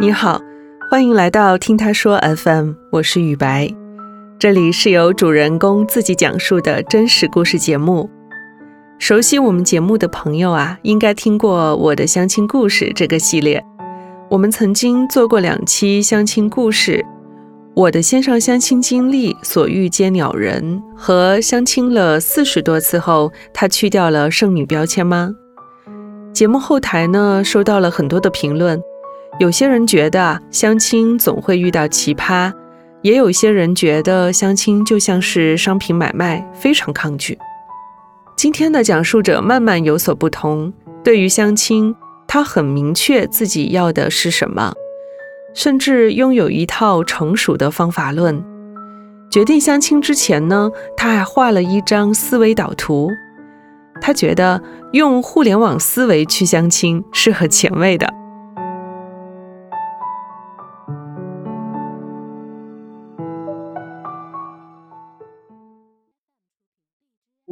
[0.00, 0.40] 你好，
[0.88, 3.68] 欢迎来到听他说 FM，我是雨白，
[4.38, 8.08] 这里是由主人公自己讲述的真实故事节目。
[8.98, 13.62] 熟悉我们节目的朋友啊，应该听过我的相亲故事这个系列。
[14.30, 17.04] 我们曾经做过两期相亲故事，
[17.76, 25.30] 我的线上相亲经历所遇皆鸟人和相亲了四十多次后，他去掉了剩女标签吗？
[26.32, 28.80] 节目后台呢，收到了很多的评论。
[29.38, 32.52] 有些人觉得相亲总会遇到奇葩，
[33.02, 37.38] 也有些人觉得相亲就像是商品买卖，非常抗拒。
[38.36, 41.94] 今天的讲述者慢慢有所不同，对于相亲，
[42.26, 44.74] 他很明确自己要的是什么，
[45.54, 48.44] 甚至拥有一套成熟的方法论。
[49.30, 53.08] 决定相亲之前呢，他还画了一张思维导图。
[54.02, 54.60] 他觉得
[54.92, 58.06] 用互联网思维去相亲是很前卫的。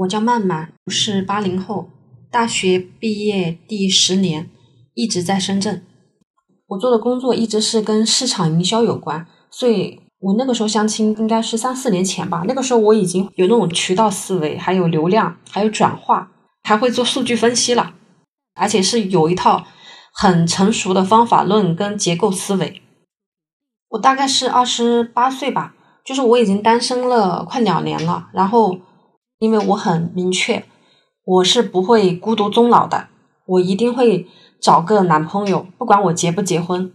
[0.08, 1.90] 我叫曼曼，是八零后，
[2.30, 4.48] 大学毕业第十年，
[4.94, 5.84] 一直在深圳。
[6.68, 12.42] 我做的工作一直是跟市场营销有关，所以我那个时候相亲应该是三四年前吧。
[12.48, 17.92] 那个时候我已经有那种渠道思维，还有流量，还有转化，还会做数据分析了，
[18.54, 19.66] 而且是有一套
[20.14, 22.80] 很成熟的方法论跟结构思维。
[23.90, 28.78] 我大概是二十八岁吧，就是我已经单身了快两年了，然后。
[29.38, 30.64] 因为我很明确，
[31.24, 33.08] 我是不会孤独终老的，
[33.46, 34.26] 我一定会
[34.60, 36.92] 找个男朋友，不管我结不结婚。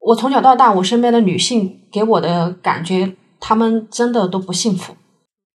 [0.00, 4.94] 我从小到大，我身边的女性给我的感觉，她们真的都不幸福。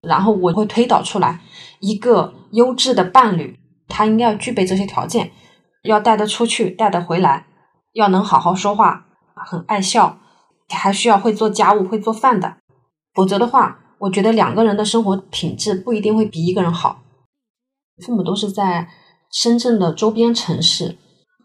[0.01, 1.41] 然后我会推导出来
[1.81, 5.31] 一个优质的伴侣，他应该要具备这些条件：
[5.83, 7.47] 要带得出去，带得回来，
[7.91, 10.17] 要能好好说话，很爱笑，
[10.69, 12.55] 还需要会做家务、会做饭的。
[13.13, 17.01] 否则的话，我觉得两个人的生活品质不一定会比一个人好。
[18.05, 18.87] 父母都是在
[19.29, 20.97] 深圳的周边城市，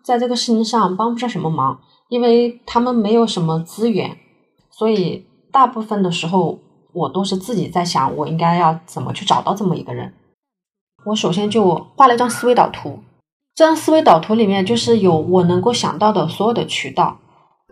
[0.05, 4.17] 在这个事情上帮不上什么忙，因为他们没有什么资源，
[4.71, 6.61] 所以大部分的时候
[6.93, 10.15] 我都是自己在想，我应该要怎么去找到这么一个人。
[11.07, 13.01] 我首先就画了一张思维导图，
[13.57, 17.19] 这张思维导图里面就是有我能够想到的所有的渠道，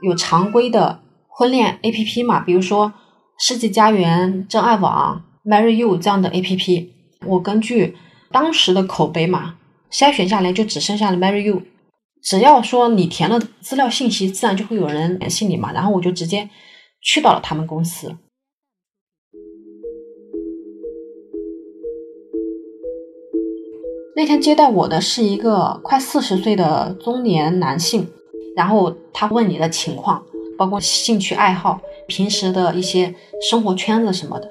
[0.00, 2.92] 有常规的婚恋 APP 嘛，比如说。
[3.38, 6.92] 世纪佳缘、真爱网、Marry You 这样的 A P P，
[7.26, 7.96] 我根据
[8.30, 9.56] 当时的口碑嘛，
[9.90, 11.62] 筛选下来就只剩下了 Marry You。
[12.22, 15.72] 只要说你填了资料信息，自然就会有人联系你嘛。
[15.72, 16.48] 然后我就直接
[17.00, 18.14] 去到了他们公司。
[24.14, 28.08] 那天接待我的是一个快四十岁的中年男性，
[28.54, 30.24] 然后他问你的情况，
[30.56, 31.80] 包括兴趣爱好。
[32.08, 33.14] 平时的一些
[33.48, 34.50] 生活圈子什么的，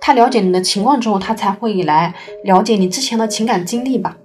[0.00, 4.16] 他了解你的情况之后，他才会来了解你之前的情感经历吧。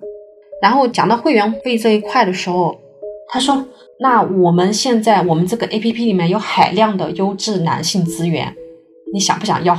[0.62, 2.80] 然后讲到会员费这一块的时候，
[3.28, 3.66] 他说
[4.00, 8.56] ：“那我们现在我们这个 A P P 里面有海量的优质男性资源，
[9.14, 9.78] 你想不想要？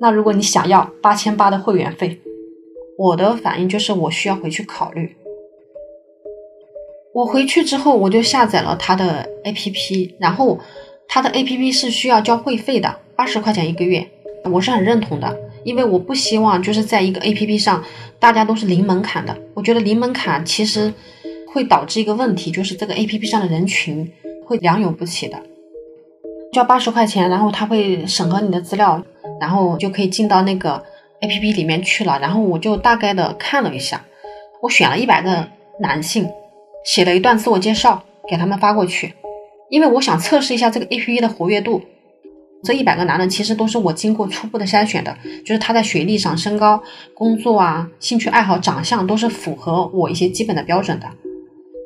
[0.00, 2.20] 那如果你想要八千八的会员费，
[2.96, 5.16] 我的反应就是我需要回去考虑。
[7.14, 10.58] 我回去之后，我就下载了他的 A P P，然后。
[11.12, 14.08] 他的 A P P 是需要交会费的，二十块钱一个月，
[14.44, 17.84] 我是很认同的，因为我不希望就是在一个 A P P 上
[18.20, 20.94] 大家都是零门槛的，我觉得零门槛其实
[21.52, 24.08] 会导致一个问题，就是这个 A P P 上的人群
[24.46, 25.36] 会良莠不齐的。
[26.52, 29.02] 交八十块钱，然后他会审核你的资料，
[29.40, 30.80] 然后就可以进到那个
[31.22, 32.20] A P P 里面去了。
[32.20, 34.04] 然后我就大概的看了一下，
[34.62, 35.48] 我选了一百个
[35.80, 36.28] 男性，
[36.84, 39.14] 写了一段自我介绍给他们发过去。
[39.68, 41.80] 因为我想测试一下这个 A P P 的活跃度，
[42.64, 46.82] 这一百个男人其实都是我经过初步的筛选的，就是他在学历上、身高、
[47.14, 51.06] 工作啊、兴趣爱好、长相都是符合我一些基本的标准的。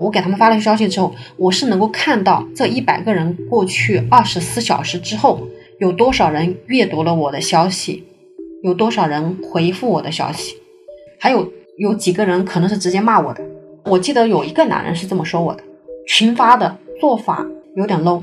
[0.01, 5.47] 我给他们发了消息之后，我是能够看到这一百个人过去二十四小时之后
[5.79, 8.03] 有多少人阅读了我的消息，
[8.63, 10.57] 有多少人回复我的消息，
[11.21, 13.45] 还有有几个人可能是直接骂我的。
[13.85, 15.63] 我记得有一个男人是这么说我的：
[16.07, 17.47] 群发的做法。
[17.77, 18.23] 有点 low，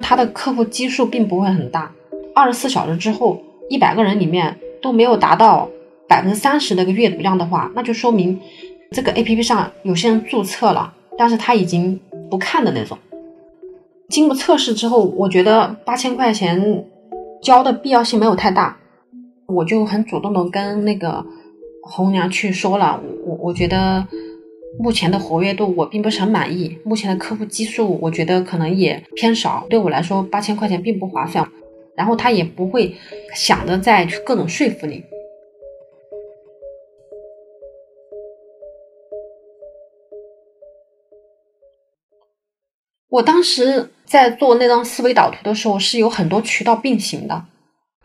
[0.00, 1.92] 他的客户基数并不会很大。
[2.34, 5.68] 二十四小时之后，一百个人里面都没有达到
[6.08, 8.40] 百分之三十的个阅读量的话，那就说明
[8.90, 12.00] 这个 A P P 上有些人注册了，但是他已经
[12.30, 12.96] 不看的那种。
[14.08, 16.86] 经过测试之后，我觉得八千块钱
[17.42, 18.78] 交的必要性没有太大，
[19.44, 21.22] 我就很主动的跟那个
[21.82, 24.06] 红娘去说了，我我觉得
[24.76, 31.48] 目前的活跃度我并不是很满意，目前的客户基数我觉得可能也偏少，对我来说八千块钱并不划算。
[31.96, 32.94] 然后他也不会
[33.34, 35.04] 想着再去各种说服你。
[43.08, 47.46] 我当时在做那张思维导图的时候，是有很多渠道并行的。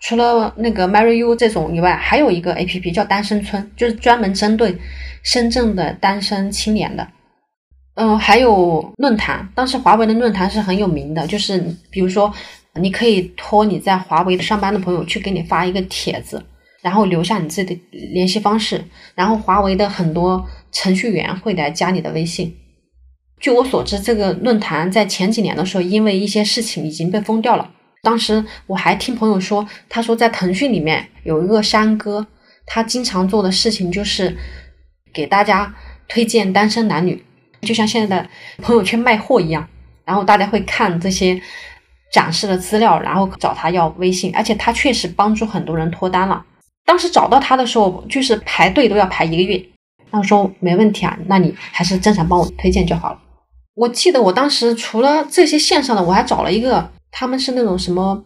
[0.03, 4.77] 除了那个 Marry You 这种以外，还有一个 A P P 叫单身村，就是专门针对
[5.23, 7.07] 深圳的单身青年的。
[7.95, 12.33] 嗯，还有论坛，当时华为的论坛是很有名的，就是比如说。
[12.81, 16.44] 你可以托你在华为上班的朋友去给你发一个帖子，
[16.81, 18.83] 然后留下你自己的联系方式，
[19.13, 22.51] 然后华为的很多程序员会来加你的微信。
[23.39, 27.69] 据我所知，这个论坛在前几年的时候，因为一些事情已经被封掉了。
[28.03, 32.27] 当时我还听朋友说，他说在腾讯里面有一个山哥，
[32.67, 34.38] 他经常做的事情就是
[35.11, 35.73] 给大家
[36.07, 37.25] 推荐单身男女，
[37.61, 38.29] 就像现在的
[38.61, 39.67] 朋友圈卖货一样，
[40.05, 41.41] 然后大家会看这些。
[42.11, 46.45] 展示的资料，然后找他要微信，而且他确实帮助很多人脱单了。
[46.85, 49.59] 当时找到他的时候，就是排队都要排一个月。
[50.11, 53.19] 他说没问题啊，那你还是正常帮我推荐就好了。
[53.73, 58.21] 我记得我当时除了这些线上的，我还找了一个，他们是那种什么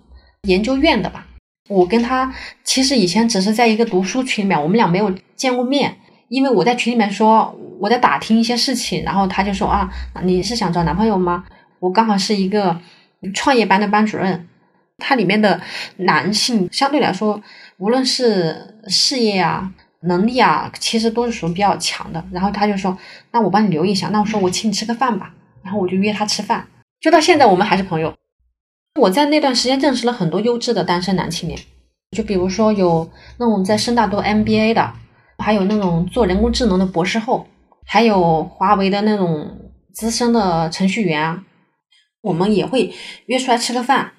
[0.47, 1.27] 研究院的吧。
[1.69, 5.95] 我跟他其实以前只是在一个读书群里面，我们俩没有见过面，
[6.29, 9.87] 因为我在群里面说我在打听一些事情，然后他就说啊，
[10.23, 11.43] 你是想找男朋友吗？
[11.79, 12.79] 我刚好是一个。
[13.33, 14.47] 创业班的班主任，
[14.99, 15.59] 他里面的
[15.97, 17.41] 男性相对来说，
[17.77, 22.23] 无论是事业啊、能力啊，其实都是属于比较强的。
[22.31, 22.95] 然后他就说
[23.33, 25.33] ：“那我帮你留意一下。”那我说：“我请你吃个饭吧。”
[25.65, 26.67] 然后我就约他吃饭，
[27.01, 28.13] 就到现在我们还是朋友。
[28.97, 31.59] 我在那段时间认识了很多优质的单身男青年，
[32.11, 34.93] 就比如说有那种在深大读 MBA 的，
[35.37, 37.47] 还有那种做人工智能的博士后，
[37.85, 41.43] 还有华为的那种资深的程序员啊。
[42.21, 42.93] 我们也会
[43.27, 44.11] 约出来吃个饭，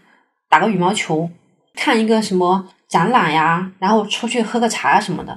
[0.49, 1.29] 打个羽毛球，
[1.75, 5.37] 看一个什么展览呀，然后出去喝个茶什么的。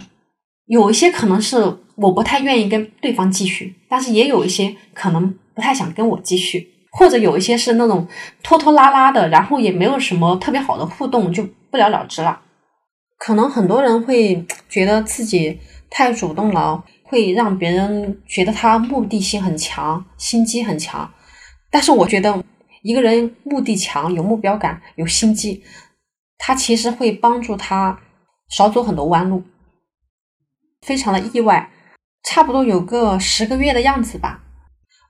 [0.68, 1.58] 有一些可能是
[1.96, 8.08] 我不太愿意跟对方继续，但是也有一些可能不太想跟我继续，或者有一些是那种
[8.44, 12.42] 拖拖拉拉的，然后也没有什么特别好的互动，就不了了之了。
[13.18, 15.60] 可能很多人会觉得自己
[15.90, 21.12] 太主动了，会让别人觉得他目的性很强，心机很强。
[21.70, 22.44] 但是我觉得。
[22.84, 25.64] 一个人目的强、有目标感、有心机，
[26.40, 28.00] 他其实会帮助他
[28.50, 29.44] 少走很多弯路。
[30.82, 31.70] 非常的意外，
[32.24, 34.42] 差不多有个十个月的样子吧。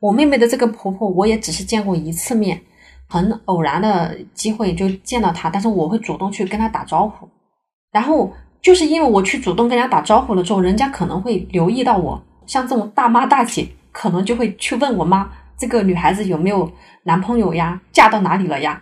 [0.01, 2.59] 我妹妹的这个婆婆，我也只是见过一次面，
[3.07, 7.30] 很偶然的机会就见到她，但是我会主动去跟她打招呼。
[7.92, 8.33] 然后
[8.63, 15.31] 就是因为我去主动跟人家打招呼了之后，人家可能会留意到我，像这种大妈大姐，可能就会去问我妈。
[15.56, 16.71] 这个女孩子有没有
[17.04, 17.80] 男朋友呀？
[17.92, 18.81] 嫁到哪里了呀？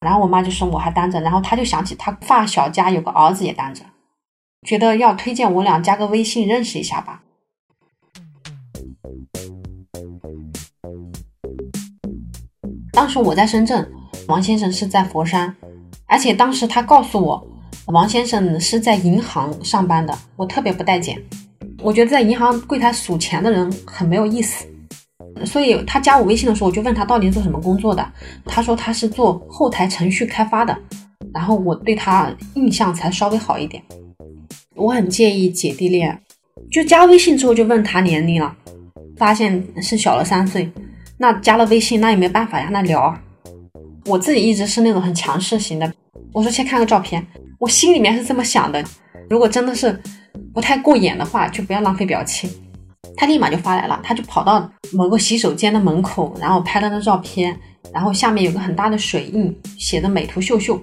[0.00, 3.82] 然后我妈就说我还单着，然后她就想起她发小家有个儿子也单着，
[4.66, 7.22] 觉得要推荐我俩加个微信认识一下吧。
[12.98, 13.88] 当时我在深圳，
[14.26, 15.54] 王先生是在佛山，
[16.06, 17.46] 而且当时他告诉我，
[17.86, 21.16] 王先生是在银行上班的，我特别不待见，
[21.80, 24.66] 我觉得在银行柜台数钱的人很没有意思。
[25.44, 28.04] 所以他加我微信的时候，我就问他到底是做什么工作的。
[28.44, 30.76] 他说他是做后台程序开发的。
[31.32, 33.80] 然后我对他印象才稍微好一点。
[34.74, 36.20] 我很介意姐弟恋，
[36.68, 38.52] 就加微信之后就问他年龄了，
[39.16, 40.68] 发现是小了三岁。
[41.18, 43.14] 那加了微信那也没办法呀，那聊。
[44.06, 45.92] 我自己一直是那种很强势型的。
[46.32, 47.26] 我说先看个照片，
[47.58, 48.82] 我心里面是这么想的。
[49.28, 50.00] 如果真的是
[50.54, 52.48] 不太过眼的话，就不要浪费表情。
[53.16, 57.58] 他立马就发来了，他就跑到某个洗手间的门口，然后拍了张照片，
[57.92, 60.80] 然后下面有个很大的水印，写着美图秀秀。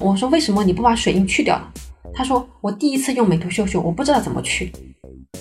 [0.00, 1.72] 我说为什么你不把水印去掉了？
[2.12, 4.72] 他说我第一次用美图秀秀，我不知道怎么去。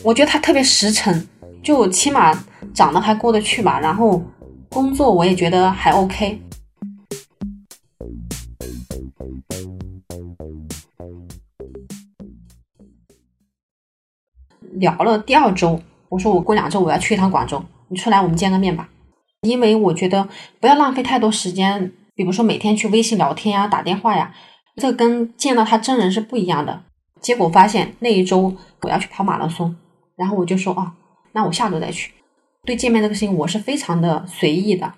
[0.04, 1.28] 我觉得他特别实诚，
[1.64, 2.34] 就起码
[2.74, 4.24] 长得还过得去吧，然后
[4.70, 6.42] 工作我也觉得还 OK。
[14.74, 15.82] 聊了第二周。
[16.08, 18.90] 我说我过两周我要去一趟广州，你出来我们见个面吧。
[19.42, 20.28] 因为我觉得
[20.60, 24.34] 不要浪费太多时间，比如说每天去微信聊天呀、打电话呀，
[24.78, 26.82] 这跟见到他真人是不一样的。
[27.22, 29.76] 结果发现那一周我要去跑马拉松，
[30.16, 30.96] 然后我就说啊，
[31.32, 32.12] 那我下周再去。
[32.66, 34.94] 对见面这个事情我是非常的随意的，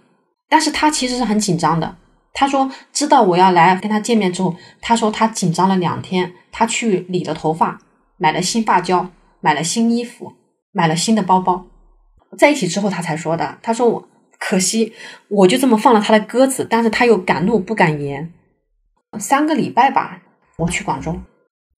[0.49, 1.95] 但是他其实是很紧张的。
[2.33, 7.79] 他说知道我要来跟他见面之后，他说他紧张了两天，他去理了头发，
[8.17, 9.09] 买了新发胶，
[9.39, 10.33] 买了新衣服。
[10.73, 11.65] 买了新的包包，
[12.37, 13.57] 在一起之后他才说的。
[13.61, 14.07] 他说我
[14.39, 14.93] 可惜
[15.27, 18.31] 我就这么放了他的鸽子，但是他又敢怒不敢言。
[19.19, 20.21] 三个礼拜吧，
[20.59, 21.19] 我去广州，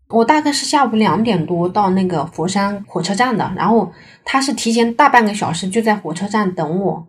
[0.09, 3.91] 我大概是下午两点多到那个佛山火车站的，然后
[4.23, 7.07] 他是提前大半个小时就在火车站等我。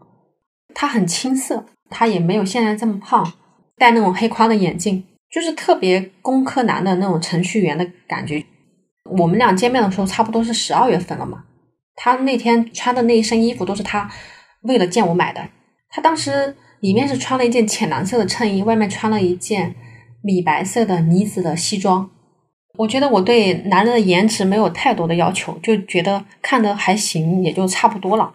[0.75, 3.33] 他很青涩，他也没有现在这么胖，
[3.77, 8.45] 戴那种黑框的眼镜，就是特别工科男的那种程序员的感觉。
[9.11, 11.45] 我们俩见面的时候差不多是十二月份了嘛，
[11.95, 14.11] 他那天穿的那一身衣服都是他
[14.63, 15.47] 为了见我买的。
[15.91, 19.77] 他当时里面是穿了一件浅蓝色的衬衣，外面穿了一件
[20.23, 22.11] 米白色的呢子的西装。
[22.77, 28.35] 我觉得我对男人的颜值没有太多的要求，就觉得看的还行，也就差不多了。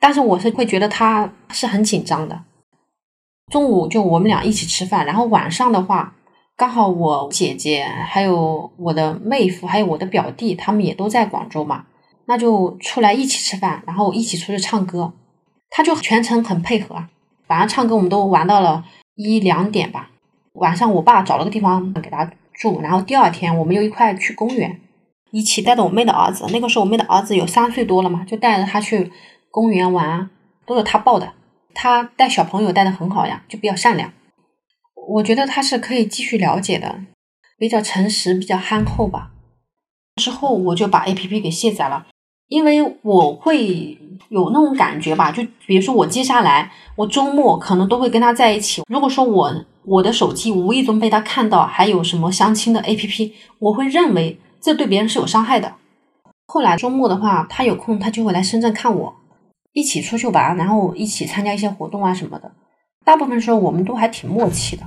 [0.00, 2.42] 但是我是会觉得他是很紧张的。
[3.52, 6.14] 中午就我们俩一起吃饭，然后晚上的话，
[6.56, 11.84] 刚好我姐姐还有我的妹夫还有我的表弟，他们也都在广州嘛，
[12.24, 15.12] 那就出来一起吃饭，然后一起出去唱歌。
[15.68, 16.94] 他就全程很配合，
[17.48, 18.84] 晚上唱歌我们都玩到了
[19.16, 20.10] 一两点吧。
[20.54, 24.80] 晚上我爸找了个地方给他住，然后第二天我们又一块去公园，
[25.30, 26.46] 一起带着我妹的儿子。
[26.50, 29.12] 那个时候我妹的儿子有三岁多了嘛，就带着他去。
[29.50, 30.28] 公园玩
[30.66, 31.32] 都是他抱的，
[31.74, 34.12] 他带小朋友带的很好呀，就比较善良。
[35.06, 37.02] 我觉得他是可以继续了解的，
[37.56, 39.30] 比较诚实，比较憨厚吧。
[40.16, 42.04] 之后我就把 A P P 给卸载了，
[42.48, 43.96] 因为我会
[44.28, 48.82] 有那种感觉吧，就比如说我接下来我周末可能都会跟他在一起。
[48.88, 55.74] 如果说我我的手机无意中被他看到还有什么相亲的 A P P，我会认为这对别人是有伤害的。
[56.46, 59.14] 后来周末的话，他有空他就会来深圳看我。
[59.72, 62.52] 一起出去玩，然后一起参加一些活动啊什么的，
[63.04, 64.84] 大部分时候我们都还挺默契的。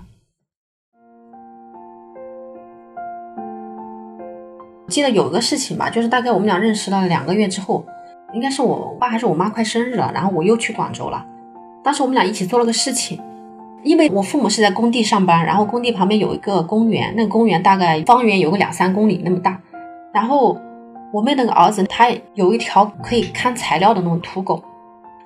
[4.87, 7.85] 记得有个事情吧，就是大概我们俩认识了两个月之后，
[8.33, 11.25] 应该是我爸还是我妈快生日了，然后我又去广州了。
[11.83, 13.21] 当时我们俩一起做了个事情，
[13.83, 19.59] 因为我父母是在工地上班，然后工地旁边有一个公园，那个公园大概方圆有个两三公里那么大，
[20.13, 20.57] 然后
[21.13, 24.63] 我妹那个儿子他有一条可以看材料的那种土狗。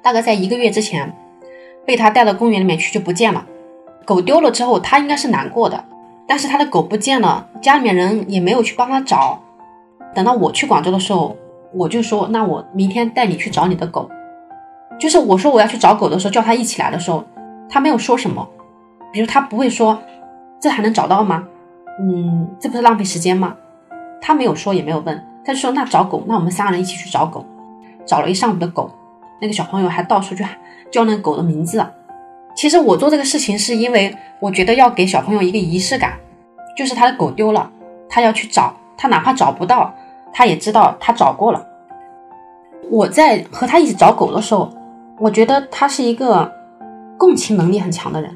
[0.03, 1.15] 大概在一个月之前，
[1.85, 3.45] 被他带到公园里面去就不见了。
[4.03, 5.85] 狗丢了之后，他应该是难过的，
[6.27, 9.39] 但是他的狗不见了，家里面人也没有去帮他找。
[10.13, 11.35] 等到我去广州的时候，
[11.73, 14.09] 我就说：“那我明天带你去找你的狗。”
[14.99, 17.23] 就是我说我要去找狗的时候，叫他一起来的时候，
[17.71, 18.47] 他没有说什么，
[19.11, 19.99] 比如他不会说
[20.61, 21.47] ：“这还能找到吗？”
[21.99, 23.55] 嗯，这不是浪费时间吗？
[24.21, 27.45] 他没有说，也没有问，他就说：“那找狗，那我们三个人一起去找狗。”
[28.05, 28.91] 找了一上午的狗。
[29.39, 30.45] 那个小朋友还到处去
[30.91, 31.83] 叫那个狗的名字。
[32.55, 36.13] 其实我做这个事情是因为我觉得要给小朋友一个仪式感，
[36.75, 37.71] 就是他的狗丢了，
[38.09, 39.93] 他要去找，他哪怕找不到，
[40.33, 41.65] 他也知道他找过了。
[42.89, 44.69] 我在和他一起找狗的时候，
[45.17, 46.51] 我觉得他是一个
[47.21, 48.35] 共情能力很强的人。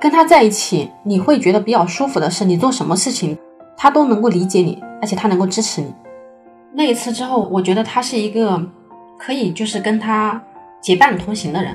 [0.00, 3.38] 跟他在一起，你会觉得比较舒服的是，你做什么事情，
[3.76, 5.94] 他都能够理解你，而且他能够支持你。
[6.72, 8.60] 那一次之后，我觉得他是一个。
[9.18, 10.42] 可以，就是跟他
[10.78, 11.74] 结伴同行的人。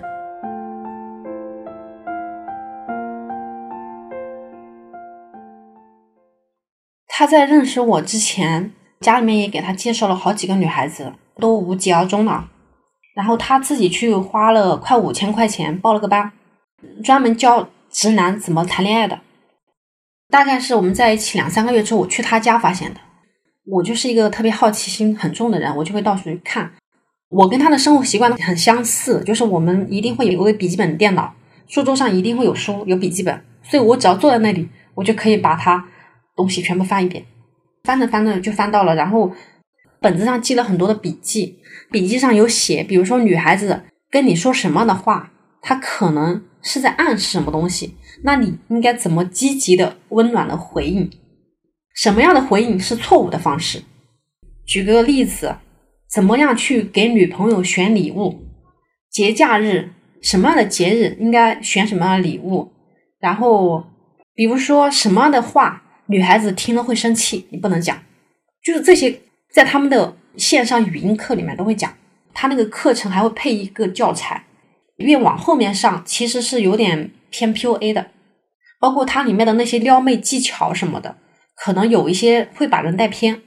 [7.08, 12.50] 他在认识我之前，家里面也给他介绍了好几个女孩子，都无疾而终了。
[13.14, 16.32] 然后他自己去花了快五千块钱报了个班，
[17.04, 19.20] 专门教直男怎么谈恋爱的。
[20.30, 23.00] 大概是我们在一起两三个月之后，我去他家发现的。
[23.66, 26.72] 我就是一个特别好奇心很重的人，我就会到处去看。
[27.30, 31.34] 我跟他的生活习惯很相似，就是我们一定会有一个笔记本电脑，
[31.68, 35.86] 书桌上一定会有书有笔记本，所以我只要坐在那里，我就可以把他
[36.36, 37.24] 东西全部翻一遍，
[37.84, 39.32] 翻着翻着就翻到了，然后
[40.02, 45.32] 本子上记了很多的笔记，笔记上有写，比如说女孩子跟你说什么样的话，
[45.62, 51.10] 她可能是在暗示什么东西，那你应该怎么积极的温暖的回应？
[51.96, 53.84] 什么样的回应是错误的方式？
[54.66, 55.56] 举个例子。
[56.14, 58.42] 怎么样去给女朋友选礼物？
[59.10, 62.70] 节假日什么样的节日应该选什么样的礼物？
[63.22, 63.86] 然后，
[64.36, 67.98] 比如说什么样的话，女孩子听了会生气，你不能讲。
[68.62, 69.22] 就是这些，
[69.54, 71.94] 在他们的线上语音课里面都会讲。
[72.34, 74.46] 他那个课程还会配一个教材，
[74.98, 78.08] 越往后面上其实是有点偏 PUA 的，
[78.80, 81.18] 包括它里面的那些撩妹技巧什么的，
[81.56, 83.42] 可能有一些会把人带偏。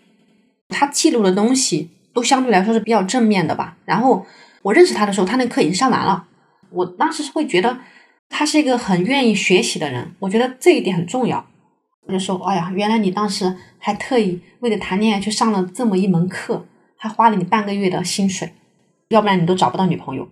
[0.68, 1.90] 他记录的东西。
[2.14, 3.76] 都相对来说是比较正面的吧。
[3.84, 4.24] 然后
[4.62, 6.28] 我认识他的时候，他那课已经上完了。
[6.70, 7.76] 我当时是会觉得
[8.28, 11.44] 他是一个很愿意学习的人，我觉得这一点很重要。
[12.06, 18.54] 我就说：“哎呀，原来你当时还特意为了谈恋爱去上了这么一门课，还花了你半个月的薪水。”
[19.08, 20.26] 要不然你都找不到女朋友。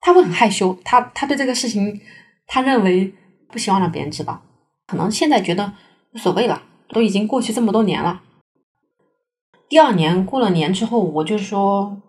[0.00, 2.00] 他会很害羞，他他对这个事情，
[2.46, 3.14] 他认为
[3.48, 4.42] 不希望让别人知道。
[4.86, 5.74] 可能现在觉得
[6.12, 8.22] 无所谓了，都已经过去这么多年了。
[9.68, 12.02] 第二年过了年之后，我就说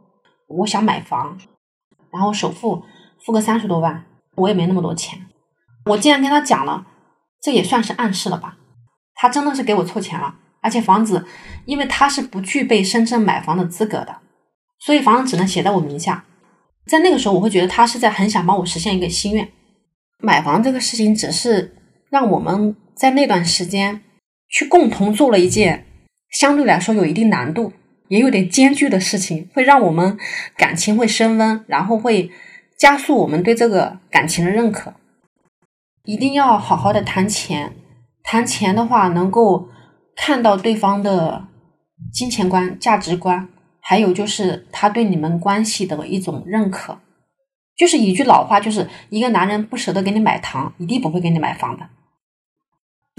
[0.47, 1.37] 我想买房，
[2.11, 2.83] 然后首付
[3.19, 5.27] 付个三十多万，我也没那么多钱。
[5.85, 6.87] 我既然跟他讲了，
[7.41, 8.57] 这也算是暗示了吧？
[9.15, 11.25] 他真的是给我凑钱了，而且房子，
[11.65, 14.17] 因为他是不具备深圳买房的资格的，
[14.79, 16.25] 所以房子只能写在我名下。
[16.85, 19.49] 在那个时候，我会觉得他是在很想帮我实现一个心愿。
[20.19, 21.75] 买房这个事情，只是
[22.09, 24.01] 让我们在那段时间
[24.49, 25.85] 去共同做了一件
[26.29, 27.73] 相对来说有一定难度，
[28.09, 30.17] 也有点艰巨的事情，会让我们
[30.57, 32.31] 感情会升温，然后会
[32.77, 34.93] 加速我们对这个感情的认可。
[36.05, 37.73] 一定要好好的谈钱，
[38.23, 39.69] 谈钱的话，能够
[40.15, 41.47] 看到对方的
[42.11, 43.49] 金钱观、价值观。
[43.85, 46.97] 还有就是他对你们关系的一种认可，
[47.75, 51.89] 就是一句老话，就是一个男人不舍得给你买糖，一定不会给你买房的。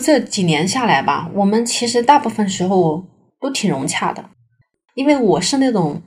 [0.03, 3.05] 这几年下来吧，我们其实大部分时候
[3.39, 4.31] 都挺融洽的，
[4.95, 6.01] 因为我是那种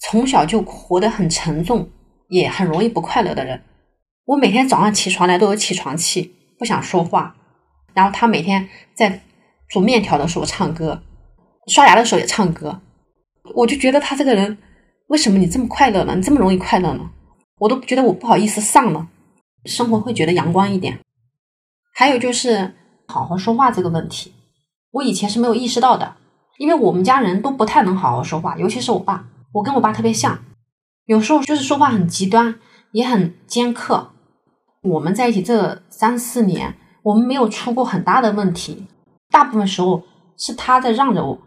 [0.00, 1.88] 从小就活得很沉重，
[2.28, 3.62] 也很容易不快乐的人。
[4.24, 7.36] 我每天早上起床来都有起床气，不想说话。
[7.94, 9.20] 然后他每天在
[9.68, 11.02] 煮面条的时候唱歌，
[11.66, 12.80] 刷牙的时候也唱歌。
[13.54, 14.56] 我就觉得他这个人，
[15.08, 16.14] 为什么你这么快乐呢？
[16.14, 17.10] 你这么容易快乐呢？
[17.58, 19.08] 我都觉得我不好意思上了，
[19.64, 20.98] 生活会觉得阳光一点。
[21.94, 22.74] 还有就是
[23.06, 24.32] 好好说话这个问题，
[24.90, 26.16] 我以前是没有意识到的，
[26.58, 30.38] 因为我们家人都不太能好好说话，尤其是我爸，我跟我爸特别像，
[31.06, 32.58] 有时候就是说话很极端，
[32.92, 34.10] 也很尖刻。
[34.82, 38.86] 我们在一起这三四年，我们没有出过很大的问题，
[39.30, 40.02] 大部分时候
[40.36, 41.38] 是他在让着我，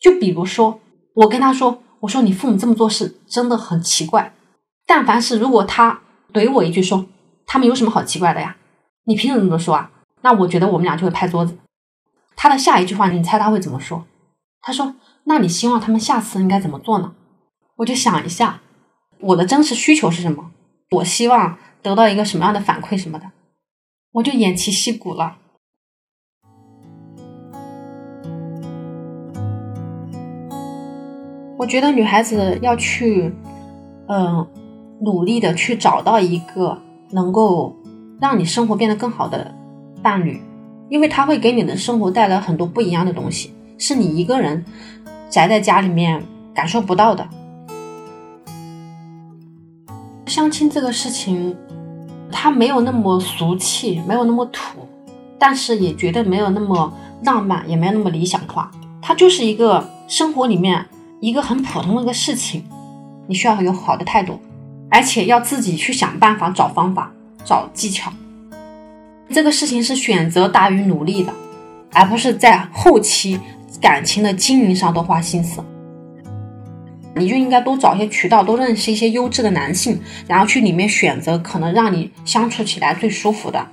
[0.00, 0.80] 就比如说。
[1.16, 4.34] 我跟他说：“我说你父母这么做事真的很奇怪。
[4.84, 6.00] 但凡是如果他
[6.32, 7.06] 怼我一句说
[7.46, 8.56] 他们有什么好奇怪的呀？
[9.04, 9.92] 你凭什么这么说啊？
[10.22, 11.56] 那我觉得我们俩就会拍桌子。
[12.34, 14.04] 他的下一句话，你猜他会怎么说？
[14.60, 17.14] 他说：那你希望他们下次应该怎么做呢？
[17.76, 18.60] 我就想一下，
[19.20, 20.50] 我的真实需求是什么？
[20.90, 23.30] 我希望得到一个什么样的反馈什么的，
[24.14, 25.38] 我就偃旗息鼓了。”
[31.58, 33.32] 我觉得女孩子要去，
[34.06, 34.46] 嗯，
[35.00, 36.78] 努力的去找到一个
[37.10, 37.74] 能够
[38.20, 39.52] 让你生活变得更好的
[40.02, 40.40] 伴侣，
[40.90, 44.64] 因为他会给你的生活带来很多不一样的东西，是你一个人
[45.30, 46.22] 宅在家里面
[46.54, 47.26] 感受不到的。
[50.26, 51.56] 相亲这个事情，
[52.36, 54.80] 它没有那么俗气，没有那么土，
[55.38, 56.92] 但是也绝对没有那么
[57.22, 58.70] 浪漫，也没有那么理想化，
[59.00, 60.84] 它就是一个生活里面。
[61.20, 62.62] 一个很普通的一个事情，
[63.26, 64.38] 你需要有好的态度，
[64.90, 67.10] 而且要自己去想办法、找方法、
[67.42, 68.12] 找技巧。
[69.30, 71.32] 这个事情是选择大于努力的，
[71.94, 73.40] 而不是在后期
[73.80, 75.64] 感情的经营上多花心思。
[77.16, 83.66] 你就应该多找一些渠道，多认识一些优质的男性，然后去里面选择可能让你相处起来最舒服的。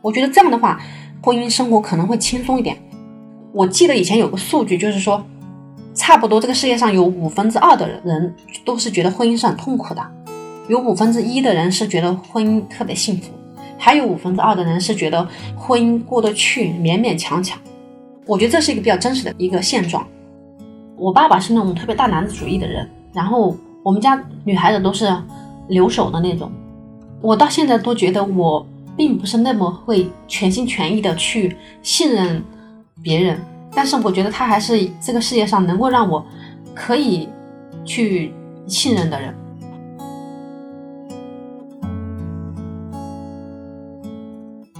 [0.00, 0.80] 我觉得这样的话，
[1.22, 2.76] 婚姻生活可能会轻松一点。
[3.52, 5.24] 我记得以前有个数据，就是说。
[5.94, 10.02] 差不多，这个世界上有五分之二的人都是觉得婚姻是很痛苦的，
[10.66, 13.30] 有五分之一的人是觉得婚姻特别幸福，
[13.76, 17.60] 还有五分之二的人是觉得婚姻过得去，勉勉强强。
[18.24, 20.06] 我觉得这是一个比较真实的一个现状。
[21.02, 25.12] 我爸爸是那种特别大男子主义的人，然后我们家女孩子都是
[25.66, 26.48] 留守的那种。
[27.20, 28.64] 我到现在都觉得我
[28.96, 32.40] 并不是那么会全心全意的去信任
[33.02, 33.36] 别人。
[33.74, 36.24] 但是我觉得他还是这个世界上能够让我
[36.72, 37.28] 可以
[37.84, 38.32] 去
[38.68, 39.34] 信任的人。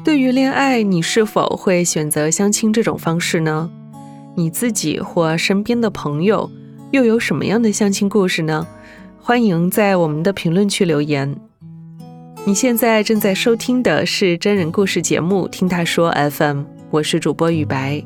[0.04, 3.68] 对于恋爱，你是否会选择相亲这种方式呢？
[4.34, 6.50] 你自己或身边的朋友
[6.90, 8.66] 又有什么样的相亲故事呢？
[9.20, 11.36] 欢迎在我们的评论区留言。
[12.44, 18.02] 你现在正在收听的是真人故事节目《听他说 FM》，我是主播雨白。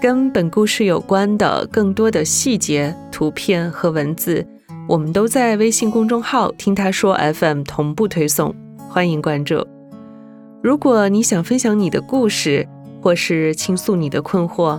[0.00, 4.46] 跟本故事有关的更多的细节、图片和文字，
[4.86, 8.54] 我们都在微信公众号“听他说 FM” 同步推送，
[8.90, 9.66] 欢迎关注。
[10.62, 12.68] 如果你想分享你的故事，
[13.00, 14.78] 或是倾诉你的困惑，